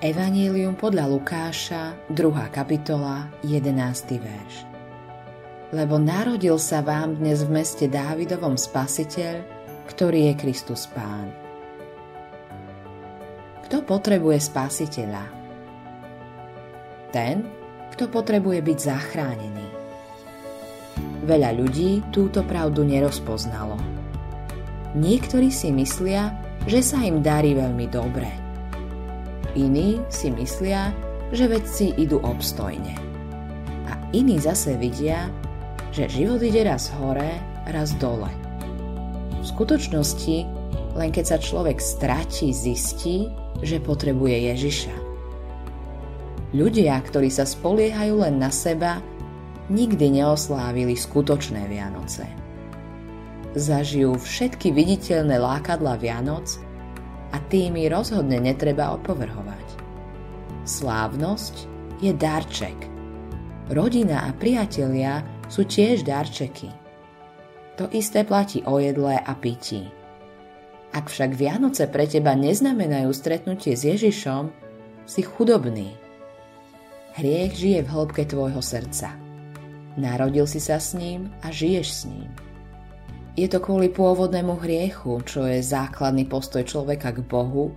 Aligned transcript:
Evangelium 0.00 0.80
podľa 0.80 1.12
Lukáša, 1.12 2.08
2. 2.08 2.16
kapitola, 2.48 3.28
11. 3.44 4.16
verš. 4.16 4.64
Lebo 5.76 6.00
narodil 6.00 6.56
sa 6.56 6.80
vám 6.80 7.20
dnes 7.20 7.44
v 7.44 7.60
meste 7.60 7.84
Dávidovom 7.84 8.56
spasiteľ, 8.56 9.44
ktorý 9.92 10.32
je 10.32 10.34
Kristus 10.40 10.88
Pán. 10.88 11.28
Kto 13.68 13.84
potrebuje 13.84 14.40
spasiteľa? 14.40 15.24
Ten, 17.12 17.44
kto 17.92 18.08
potrebuje 18.08 18.64
byť 18.64 18.78
zachránený. 18.80 19.68
Veľa 21.28 21.52
ľudí 21.60 22.08
túto 22.08 22.40
pravdu 22.48 22.88
nerozpoznalo. 22.88 23.76
Niektorí 24.96 25.52
si 25.52 25.68
myslia, 25.76 26.32
že 26.64 26.80
sa 26.80 27.04
im 27.04 27.20
darí 27.20 27.52
veľmi 27.52 27.84
dobre. 27.92 28.49
Iní 29.58 29.98
si 30.06 30.30
myslia, 30.30 30.94
že 31.34 31.50
vedci 31.50 31.94
idú 31.98 32.22
obstojne. 32.22 32.94
A 33.90 33.92
iní 34.14 34.38
zase 34.38 34.78
vidia, 34.78 35.26
že 35.90 36.06
život 36.06 36.38
ide 36.42 36.62
raz 36.62 36.90
hore, 37.02 37.38
raz 37.66 37.94
dole. 37.98 38.30
V 39.42 39.44
skutočnosti, 39.46 40.36
len 40.94 41.10
keď 41.10 41.24
sa 41.34 41.38
človek 41.42 41.82
stratí, 41.82 42.54
zistí, 42.54 43.26
že 43.62 43.82
potrebuje 43.82 44.54
Ježiša. 44.54 44.94
Ľudia, 46.54 46.98
ktorí 47.02 47.30
sa 47.30 47.46
spoliehajú 47.46 48.22
len 48.26 48.38
na 48.38 48.50
seba, 48.50 49.02
nikdy 49.70 50.22
neoslávili 50.22 50.98
skutočné 50.98 51.66
Vianoce. 51.70 52.26
Zažijú 53.54 54.14
všetky 54.18 54.70
viditeľné 54.70 55.38
lákadla 55.42 55.98
Vianoc 55.98 56.69
a 57.30 57.36
tými 57.50 57.86
rozhodne 57.86 58.42
netreba 58.42 58.94
opovrhovať. 58.94 59.66
Slávnosť 60.66 61.54
je 62.02 62.12
darček. 62.14 62.78
Rodina 63.70 64.26
a 64.26 64.34
priatelia 64.34 65.22
sú 65.46 65.66
tiež 65.66 66.02
darčeky. 66.02 66.70
To 67.78 67.86
isté 67.94 68.26
platí 68.26 68.60
o 68.66 68.82
jedle 68.82 69.16
a 69.16 69.32
pití. 69.38 69.88
Ak 70.90 71.06
však 71.06 71.38
Vianoce 71.38 71.86
pre 71.86 72.10
teba 72.10 72.34
neznamenajú 72.34 73.14
stretnutie 73.14 73.78
s 73.78 73.86
Ježišom, 73.86 74.50
si 75.06 75.22
chudobný. 75.22 75.94
Hriech 77.14 77.54
žije 77.54 77.80
v 77.86 77.92
hĺbke 77.94 78.22
tvojho 78.26 78.62
srdca. 78.62 79.14
Narodil 79.98 80.46
si 80.46 80.62
sa 80.62 80.78
s 80.78 80.94
ním 80.94 81.30
a 81.42 81.50
žiješ 81.50 81.88
s 81.90 82.02
ním. 82.06 82.49
Je 83.38 83.46
to 83.46 83.62
kvôli 83.62 83.90
pôvodnému 83.94 84.58
hriechu, 84.58 85.22
čo 85.22 85.46
je 85.46 85.62
základný 85.62 86.26
postoj 86.26 86.66
človeka 86.66 87.14
k 87.14 87.22
Bohu, 87.22 87.70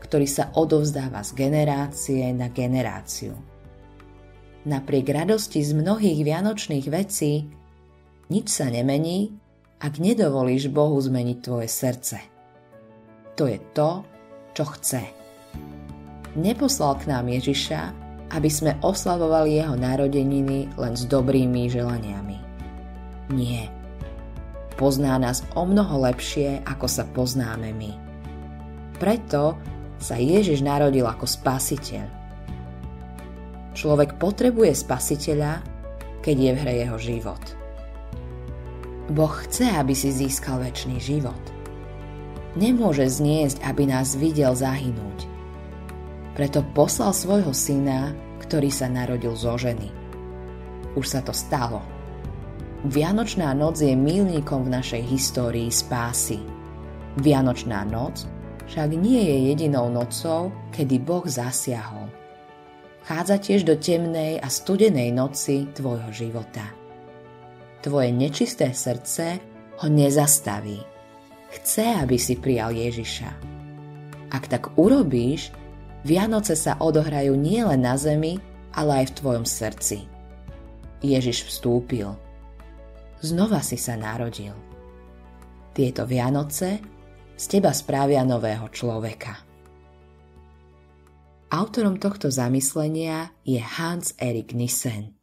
ktorý 0.00 0.24
sa 0.24 0.52
odovzdáva 0.56 1.20
z 1.20 1.36
generácie 1.36 2.24
na 2.32 2.48
generáciu. 2.48 3.36
Napriek 4.64 5.12
radosti 5.12 5.60
z 5.60 5.76
mnohých 5.76 6.24
vianočných 6.24 6.86
vecí, 6.88 7.44
nič 8.32 8.46
sa 8.48 8.72
nemení, 8.72 9.36
ak 9.84 10.00
nedovolíš 10.00 10.72
Bohu 10.72 10.96
zmeniť 10.96 11.38
tvoje 11.44 11.68
srdce. 11.68 12.16
To 13.36 13.44
je 13.44 13.60
to, 13.76 14.00
čo 14.56 14.64
chce. 14.72 15.02
Neposlal 16.40 16.96
k 16.96 17.12
nám 17.12 17.28
Ježiša, 17.28 17.80
aby 18.32 18.48
sme 18.48 18.80
oslavovali 18.80 19.60
jeho 19.60 19.76
narodeniny 19.76 20.72
len 20.80 20.94
s 20.96 21.04
dobrými 21.04 21.68
želaniami. 21.68 22.36
Nie. 23.36 23.83
Pozná 24.74 25.18
nás 25.22 25.46
o 25.54 25.62
mnoho 25.62 26.02
lepšie, 26.02 26.62
ako 26.66 26.86
sa 26.90 27.06
poznáme 27.06 27.70
my. 27.74 27.92
Preto 28.98 29.58
sa 29.98 30.18
Ježiš 30.18 30.62
narodil 30.66 31.06
ako 31.06 31.26
spasiteľ. 31.26 32.06
Človek 33.74 34.18
potrebuje 34.18 34.72
spasiteľa, 34.74 35.62
keď 36.22 36.36
je 36.38 36.50
v 36.54 36.60
hre 36.62 36.74
jeho 36.86 36.98
život. 36.98 37.44
Boh 39.10 39.34
chce, 39.44 39.68
aby 39.68 39.92
si 39.92 40.10
získal 40.10 40.62
väčší 40.62 40.96
život 40.98 41.54
nemôže 42.54 43.06
zniesť, 43.06 43.62
aby 43.66 43.90
nás 43.90 44.14
videl 44.14 44.54
zahynúť. 44.54 45.26
Preto 46.34 46.66
poslal 46.74 47.14
svojho 47.14 47.54
syna, 47.54 48.14
ktorý 48.42 48.70
sa 48.70 48.90
narodil 48.90 49.34
zo 49.38 49.54
ženy. 49.54 49.90
Už 50.98 51.06
sa 51.06 51.20
to 51.22 51.34
stalo. 51.34 51.82
Vianočná 52.84 53.56
noc 53.56 53.80
je 53.80 53.96
milníkom 53.96 54.68
v 54.68 54.74
našej 54.76 55.02
histórii 55.08 55.72
spásy. 55.72 56.40
Vianočná 57.20 57.84
noc 57.88 58.28
však 58.68 58.96
nie 58.96 59.20
je 59.20 59.36
jedinou 59.52 59.88
nocou, 59.88 60.52
kedy 60.72 61.00
Boh 61.00 61.24
zasiahol. 61.24 62.08
Chádza 63.04 63.36
tiež 63.36 63.68
do 63.68 63.76
temnej 63.76 64.40
a 64.40 64.48
studenej 64.48 65.12
noci 65.12 65.68
tvojho 65.72 66.08
života. 66.12 66.64
Tvoje 67.84 68.08
nečisté 68.12 68.72
srdce 68.72 69.40
ho 69.80 69.86
nezastaví 69.88 70.94
chce, 71.54 72.02
aby 72.02 72.16
si 72.18 72.34
prijal 72.34 72.74
Ježiša. 72.74 73.30
Ak 74.34 74.50
tak 74.50 74.74
urobíš, 74.74 75.54
Vianoce 76.04 76.58
sa 76.58 76.76
odohrajú 76.82 77.32
nielen 77.38 77.80
na 77.80 77.96
zemi, 77.96 78.36
ale 78.74 79.04
aj 79.04 79.14
v 79.14 79.16
tvojom 79.22 79.46
srdci. 79.46 79.98
Ježiš 81.00 81.48
vstúpil. 81.48 82.12
Znova 83.20 83.62
si 83.62 83.78
sa 83.78 83.94
narodil. 83.94 84.54
Tieto 85.74 86.06
Vianoce 86.06 86.78
z 87.34 87.44
teba 87.50 87.74
správia 87.74 88.22
nového 88.22 88.70
človeka. 88.70 89.42
Autorom 91.54 92.02
tohto 92.02 92.30
zamyslenia 92.30 93.30
je 93.46 93.62
Hans 93.62 94.14
Erik 94.18 94.54
Nissen. 94.54 95.14